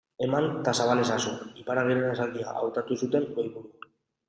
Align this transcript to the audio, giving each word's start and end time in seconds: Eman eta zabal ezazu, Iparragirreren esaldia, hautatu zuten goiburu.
Eman 0.27 0.45
eta 0.45 0.71
zabal 0.85 1.01
ezazu, 1.03 1.33
Iparragirreren 1.65 2.15
esaldia, 2.15 2.49
hautatu 2.63 3.01
zuten 3.05 3.31
goiburu. 3.39 3.95